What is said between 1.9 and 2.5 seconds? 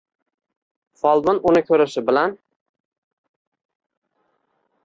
bilan